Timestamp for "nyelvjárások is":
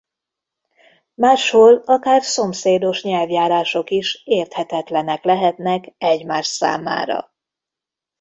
3.03-4.21